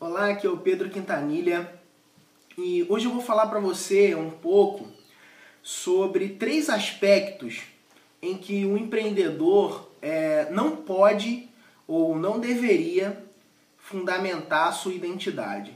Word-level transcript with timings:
Olá, 0.00 0.30
aqui 0.30 0.44
é 0.44 0.50
o 0.50 0.56
Pedro 0.56 0.90
Quintanilha 0.90 1.72
e 2.58 2.84
hoje 2.88 3.06
eu 3.06 3.12
vou 3.12 3.22
falar 3.22 3.46
para 3.46 3.60
você 3.60 4.12
um 4.12 4.28
pouco 4.28 4.88
sobre 5.62 6.30
três 6.30 6.68
aspectos 6.68 7.62
em 8.20 8.36
que 8.36 8.66
o 8.66 8.76
empreendedor 8.76 9.88
é, 10.02 10.50
não 10.50 10.76
pode 10.76 11.48
ou 11.86 12.18
não 12.18 12.40
deveria 12.40 13.24
fundamentar 13.78 14.68
a 14.68 14.72
sua 14.72 14.92
identidade. 14.92 15.72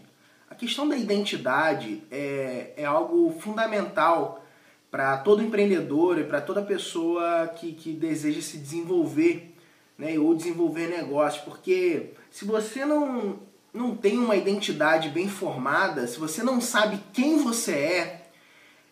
A 0.50 0.54
questão 0.54 0.88
da 0.88 0.96
identidade 0.96 2.02
é, 2.10 2.72
é 2.76 2.84
algo 2.84 3.30
fundamental 3.38 4.44
para 4.90 5.16
todo 5.18 5.44
empreendedor 5.44 6.18
e 6.18 6.24
para 6.24 6.40
toda 6.40 6.60
pessoa 6.60 7.46
que, 7.54 7.72
que 7.72 7.92
deseja 7.92 8.42
se 8.42 8.58
desenvolver 8.58 9.54
né, 9.96 10.18
ou 10.18 10.34
desenvolver 10.34 10.88
negócio, 10.88 11.42
porque 11.44 12.10
se 12.30 12.44
você 12.44 12.84
não, 12.84 13.40
não 13.72 13.96
tem 13.96 14.18
uma 14.18 14.36
identidade 14.36 15.08
bem 15.10 15.28
formada, 15.28 16.06
se 16.06 16.18
você 16.18 16.42
não 16.42 16.60
sabe 16.60 17.00
quem 17.12 17.38
você 17.38 17.72
é, 17.72 18.30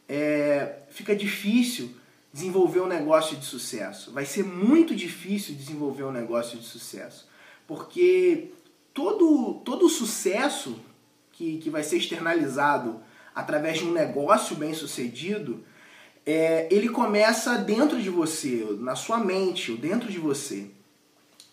é 0.08 0.78
fica 0.90 1.14
difícil 1.14 1.90
desenvolver 2.32 2.80
um 2.80 2.86
negócio 2.86 3.36
de 3.36 3.44
sucesso. 3.44 4.12
Vai 4.12 4.26
ser 4.26 4.44
muito 4.44 4.94
difícil 4.94 5.54
desenvolver 5.54 6.04
um 6.04 6.12
negócio 6.12 6.58
de 6.58 6.64
sucesso, 6.64 7.28
porque 7.66 8.52
todo, 8.92 9.60
todo 9.64 9.86
o 9.86 9.90
sucesso 9.90 10.78
que, 11.32 11.58
que 11.58 11.70
vai 11.70 11.82
ser 11.82 11.98
externalizado 11.98 13.00
através 13.34 13.78
de 13.78 13.84
um 13.84 13.92
negócio 13.92 14.56
bem 14.56 14.72
sucedido, 14.72 15.62
é, 16.24 16.66
ele 16.70 16.88
começa 16.88 17.56
dentro 17.56 18.00
de 18.00 18.08
você, 18.08 18.66
na 18.80 18.96
sua 18.96 19.18
mente, 19.18 19.72
dentro 19.74 20.10
de 20.10 20.18
você. 20.18 20.70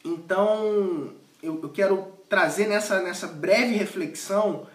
Então, 0.04 1.14
eu, 1.42 1.60
eu 1.62 1.70
quero 1.70 2.08
trazer 2.34 2.68
nessa, 2.68 3.00
nessa 3.02 3.28
breve 3.28 3.76
reflexão 3.76 4.66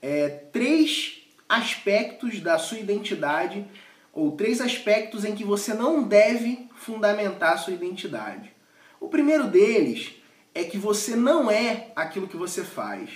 é, 0.00 0.28
três 0.52 1.22
aspectos 1.48 2.40
da 2.40 2.58
sua 2.58 2.78
identidade, 2.78 3.66
ou 4.12 4.32
três 4.32 4.60
aspectos 4.60 5.24
em 5.24 5.34
que 5.34 5.42
você 5.44 5.74
não 5.74 6.02
deve 6.02 6.68
fundamentar 6.76 7.54
a 7.54 7.56
sua 7.56 7.72
identidade. 7.72 8.52
O 9.00 9.08
primeiro 9.08 9.48
deles 9.48 10.12
é 10.54 10.62
que 10.62 10.78
você 10.78 11.16
não 11.16 11.50
é 11.50 11.88
aquilo 11.96 12.28
que 12.28 12.36
você 12.36 12.62
faz. 12.62 13.10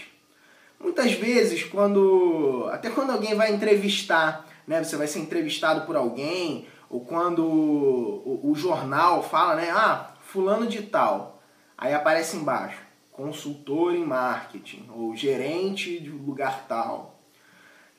Muitas 0.81 1.13
vezes, 1.13 1.63
quando 1.63 2.69
até 2.73 2.91
quando 2.91 3.11
alguém 3.11 3.35
vai 3.35 3.53
entrevistar 3.53 4.49
né? 4.67 4.83
Você 4.83 4.97
vai 4.97 5.07
ser 5.07 5.21
entrevistado 5.21 5.87
por 5.87 5.97
alguém, 5.97 6.67
ou 6.89 7.01
quando 7.05 7.45
o, 7.45 8.51
o, 8.51 8.55
jornal 8.55 9.23
fala, 9.23 9.57
né? 9.57 9.71
Ah, 9.71 10.11
fulano 10.25 10.67
de 10.67 10.83
tal. 10.83 11.43
Aí 11.77 11.93
aparece 11.93 12.37
embaixo, 12.37 12.79
consultor 13.23 13.95
em 13.95 14.05
marketing, 14.05 14.85
ou 14.93 15.15
gerente 15.15 16.01
de 16.01 16.11
lugar 16.11 16.67
tal. 16.67 17.21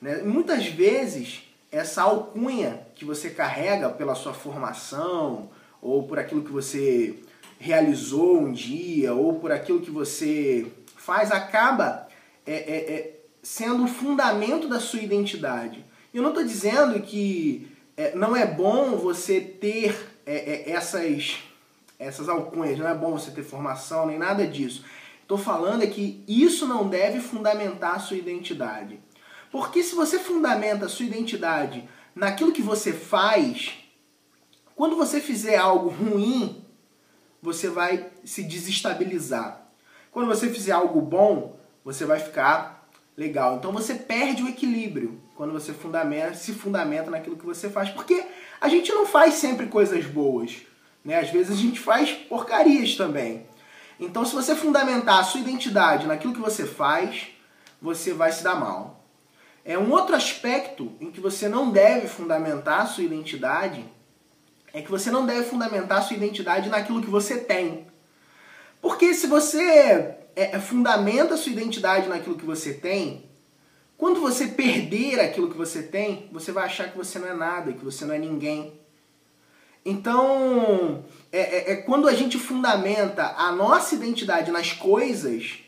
Né? 0.00 0.18
Muitas 0.18 0.66
vezes, 0.66 1.44
essa 1.72 2.02
alcunha 2.02 2.86
que 2.94 3.06
você 3.06 3.30
carrega 3.30 3.88
pela 3.88 4.14
sua 4.14 4.34
formação, 4.34 5.48
ou 5.80 6.02
por 6.02 6.18
aquilo 6.18 6.44
que 6.44 6.52
você 6.52 7.18
realizou 7.58 8.38
um 8.38 8.52
dia, 8.52 9.14
ou 9.14 9.40
por 9.40 9.50
aquilo 9.50 9.80
que 9.80 9.90
você 9.90 10.70
faz, 10.94 11.32
acaba 11.32 12.06
é, 12.46 12.52
é, 12.54 12.94
é, 12.94 13.20
sendo 13.42 13.84
o 13.84 13.88
fundamento 13.88 14.68
da 14.68 14.78
sua 14.78 15.00
identidade. 15.00 15.82
Eu 16.12 16.22
não 16.22 16.30
estou 16.30 16.44
dizendo 16.44 17.00
que 17.00 17.66
é, 17.96 18.14
não 18.14 18.36
é 18.36 18.44
bom 18.46 18.96
você 18.96 19.40
ter 19.40 19.96
é, 20.26 20.34
é, 20.34 20.70
essas, 20.70 21.38
essas 21.98 22.28
alcunhas, 22.28 22.78
não 22.78 22.88
é 22.88 22.94
bom 22.94 23.12
você 23.12 23.30
ter 23.30 23.42
formação, 23.42 24.06
nem 24.06 24.18
nada 24.18 24.46
disso. 24.46 24.84
Estou 25.24 25.38
falando 25.38 25.82
é 25.82 25.86
que 25.86 26.22
isso 26.28 26.68
não 26.68 26.86
deve 26.86 27.18
fundamentar 27.18 27.94
a 27.94 27.98
sua 27.98 28.18
identidade. 28.18 29.00
Porque 29.50 29.82
se 29.82 29.94
você 29.94 30.18
fundamenta 30.18 30.84
a 30.84 30.88
sua 30.88 31.06
identidade 31.06 31.88
naquilo 32.14 32.52
que 32.52 32.60
você 32.60 32.92
faz, 32.92 33.72
quando 34.76 34.96
você 34.96 35.22
fizer 35.22 35.56
algo 35.56 35.88
ruim, 35.88 36.62
você 37.40 37.70
vai 37.70 38.10
se 38.22 38.42
desestabilizar. 38.42 39.66
Quando 40.12 40.26
você 40.26 40.50
fizer 40.50 40.72
algo 40.72 41.00
bom, 41.00 41.58
você 41.82 42.04
vai 42.04 42.20
ficar 42.20 42.86
legal. 43.16 43.56
Então 43.56 43.72
você 43.72 43.94
perde 43.94 44.42
o 44.42 44.48
equilíbrio 44.48 45.18
quando 45.34 45.54
você 45.54 45.72
fundamenta, 45.72 46.34
se 46.34 46.52
fundamenta 46.52 47.10
naquilo 47.10 47.36
que 47.36 47.46
você 47.46 47.70
faz. 47.70 47.88
Porque 47.88 48.26
a 48.60 48.68
gente 48.68 48.92
não 48.92 49.06
faz 49.06 49.34
sempre 49.34 49.68
coisas 49.68 50.04
boas. 50.04 50.66
Né? 51.02 51.18
Às 51.18 51.30
vezes 51.30 51.50
a 51.50 51.60
gente 51.60 51.80
faz 51.80 52.12
porcarias 52.12 52.94
também. 52.94 53.46
Então, 53.98 54.24
se 54.24 54.34
você 54.34 54.54
fundamentar 54.56 55.20
a 55.20 55.24
sua 55.24 55.40
identidade 55.40 56.06
naquilo 56.06 56.32
que 56.32 56.40
você 56.40 56.66
faz, 56.66 57.28
você 57.80 58.12
vai 58.12 58.32
se 58.32 58.42
dar 58.42 58.56
mal. 58.56 59.04
É 59.64 59.78
um 59.78 59.90
outro 59.90 60.14
aspecto 60.14 60.92
em 61.00 61.10
que 61.10 61.20
você 61.20 61.48
não 61.48 61.70
deve 61.70 62.06
fundamentar 62.06 62.82
a 62.82 62.86
sua 62.86 63.04
identidade 63.04 63.84
é 64.74 64.82
que 64.82 64.90
você 64.90 65.10
não 65.10 65.24
deve 65.24 65.44
fundamentar 65.44 65.98
a 65.98 66.02
sua 66.02 66.16
identidade 66.16 66.68
naquilo 66.68 67.00
que 67.00 67.08
você 67.08 67.38
tem. 67.38 67.86
Porque 68.82 69.14
se 69.14 69.28
você 69.28 69.62
é, 69.62 70.16
é 70.56 70.58
fundamenta 70.58 71.34
a 71.34 71.36
sua 71.36 71.52
identidade 71.52 72.08
naquilo 72.08 72.36
que 72.36 72.44
você 72.44 72.74
tem, 72.74 73.24
quando 73.96 74.20
você 74.20 74.48
perder 74.48 75.20
aquilo 75.20 75.48
que 75.48 75.56
você 75.56 75.82
tem, 75.82 76.28
você 76.32 76.50
vai 76.50 76.64
achar 76.64 76.90
que 76.90 76.96
você 76.96 77.18
não 77.20 77.28
é 77.28 77.34
nada, 77.34 77.72
que 77.72 77.84
você 77.84 78.04
não 78.04 78.14
é 78.14 78.18
ninguém. 78.18 78.78
Então, 79.84 81.04
é, 81.30 81.40
é, 81.40 81.72
é, 81.72 81.76
quando 81.76 82.08
a 82.08 82.14
gente 82.14 82.38
fundamenta 82.38 83.34
a 83.36 83.52
nossa 83.52 83.94
identidade 83.94 84.50
nas 84.50 84.72
coisas, 84.72 85.58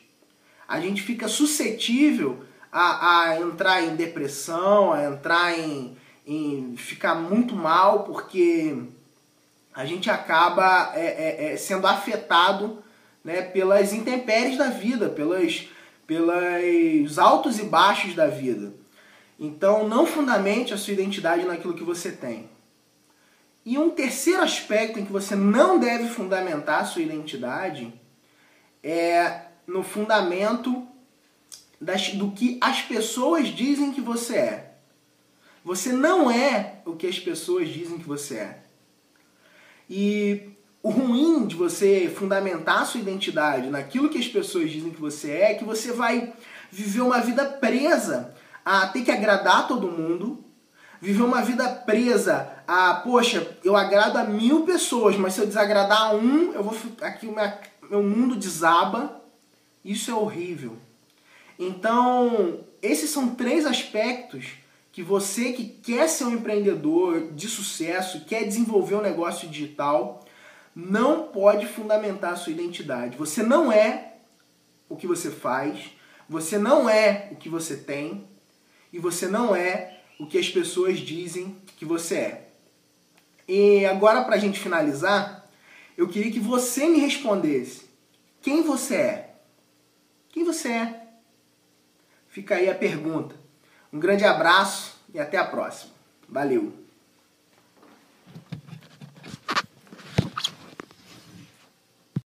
a 0.67 0.81
gente 0.81 1.03
fica 1.03 1.29
suscetível 1.29 2.43
a, 2.73 3.21
a 3.21 3.41
entrar 3.41 3.83
em 3.83 3.95
depressão, 3.95 4.93
a 4.93 5.05
entrar 5.05 5.59
em, 5.59 5.97
em 6.27 6.75
ficar 6.77 7.15
muito 7.15 7.55
mal, 7.55 8.05
porque 8.05 8.77
a 9.75 9.85
gente 9.85 10.09
acaba 10.11 10.93
é, 10.95 11.07
é, 11.49 11.53
é 11.53 11.57
sendo 11.57 11.87
afetado 11.87 12.83
né, 13.23 13.43
pelas 13.43 13.93
intempéries 13.93 14.57
da 14.57 14.71
vida, 14.71 15.09
pelas 15.11 15.69
pelos 16.07 17.19
altos 17.19 17.59
e 17.59 17.65
baixos 17.65 18.15
da 18.15 18.29
vida. 18.29 18.73
Então, 19.39 19.89
não 19.89 20.07
fundamente 20.07 20.73
a 20.73 20.79
sua 20.79 20.93
identidade 20.93 21.45
naquilo 21.45 21.75
que 21.75 21.83
você 21.83 22.13
tem. 22.13 22.49
E 23.67 23.77
um 23.77 23.91
terceiro 23.91 24.43
aspecto 24.43 25.01
em 25.01 25.05
que 25.05 25.11
você 25.11 25.35
não 25.35 25.77
deve 25.81 26.09
fundamentar 26.09 26.83
a 26.83 26.85
sua 26.85 27.03
identidade 27.03 27.93
é 28.81 29.41
no 29.67 29.83
fundamento 29.83 30.87
das, 31.81 32.11
do 32.11 32.31
que 32.31 32.59
as 32.61 32.83
pessoas 32.83 33.49
dizem 33.49 33.93
que 33.93 34.01
você 34.01 34.37
é. 34.37 34.75
Você 35.65 35.93
não 35.93 36.31
é 36.31 36.77
o 36.85 36.95
que 36.95 37.09
as 37.09 37.19
pessoas 37.19 37.69
dizem 37.69 37.99
que 37.99 38.07
você 38.07 38.37
é. 38.37 38.63
E 39.91 40.51
o 40.81 40.89
ruim 40.89 41.45
de 41.45 41.57
você 41.57 42.09
fundamentar 42.09 42.83
a 42.83 42.85
sua 42.85 43.01
identidade 43.01 43.69
naquilo 43.69 44.09
que 44.09 44.19
as 44.19 44.29
pessoas 44.29 44.71
dizem 44.71 44.93
que 44.93 45.01
você 45.01 45.33
é, 45.33 45.51
é 45.51 45.55
que 45.55 45.65
você 45.65 45.91
vai 45.91 46.33
viver 46.71 47.01
uma 47.01 47.19
vida 47.19 47.45
presa 47.45 48.33
a 48.65 48.87
ter 48.87 49.03
que 49.03 49.11
agradar 49.11 49.67
todo 49.67 49.91
mundo, 49.91 50.46
viver 51.01 51.23
uma 51.23 51.43
vida 51.43 51.69
presa 51.69 52.53
a, 52.67 52.95
poxa, 52.95 53.57
eu 53.63 53.77
agrado 53.77 54.17
a 54.17 54.25
mil 54.25 54.65
pessoas, 54.65 55.17
mas 55.17 55.35
se 55.35 55.41
eu 55.41 55.47
desagradar 55.47 56.03
a 56.03 56.15
um, 56.15 56.53
eu 56.53 56.63
vou 56.63 56.77
aqui 57.01 57.27
minha, 57.27 57.59
meu 57.89 58.03
mundo 58.03 58.35
desaba. 58.35 59.23
Isso 59.85 60.11
é 60.11 60.15
horrível. 60.15 60.77
Então, 61.59 62.61
esses 62.83 63.11
são 63.11 63.35
três 63.35 63.65
aspectos 63.65 64.47
que 64.91 65.03
você 65.03 65.53
que 65.53 65.65
quer 65.65 66.09
ser 66.09 66.25
um 66.25 66.33
empreendedor 66.33 67.33
de 67.33 67.49
sucesso, 67.49 68.25
quer 68.25 68.45
desenvolver 68.45 68.97
um 68.97 69.03
negócio 69.03 69.49
digital, 69.49 70.25
não 70.75 71.25
pode 71.29 71.67
fundamentar 71.67 72.33
a 72.33 72.37
sua 72.37 72.53
identidade. 72.53 73.17
Você 73.17 73.43
não 73.43 73.71
é 73.71 74.15
o 74.89 74.97
que 74.97 75.07
você 75.07 75.31
faz, 75.31 75.91
você 76.29 76.59
não 76.59 76.89
é 76.89 77.29
o 77.31 77.37
que 77.37 77.49
você 77.49 77.77
tem 77.77 78.27
e 78.93 78.99
você 78.99 79.29
não 79.29 79.55
é 79.55 79.96
o 80.19 80.27
que 80.27 80.39
as 80.39 80.49
pessoas 80.49 80.99
dizem 80.99 81.57
que 81.77 81.85
você 81.85 82.17
é. 82.17 82.49
E 83.49 83.85
agora, 83.85 84.25
para 84.25 84.37
a 84.37 84.39
gente 84.39 84.59
finalizar, 84.59 85.49
eu 85.97 86.09
queria 86.09 86.33
que 86.33 86.41
você 86.41 86.89
me 86.89 86.99
respondesse: 86.99 87.87
quem 88.41 88.63
você 88.63 88.97
é? 88.97 89.35
Quem 90.31 90.45
você 90.45 90.69
é? 90.69 91.07
Fica 92.29 92.57
aí 92.57 92.69
a 92.69 92.75
pergunta. 92.75 93.35
Um 93.93 93.99
grande 93.99 94.25
abraço 94.25 94.97
e 95.15 95.19
até 95.19 95.39
a 95.39 95.45
próxima. 95.45 95.93
Valeu! 96.29 96.86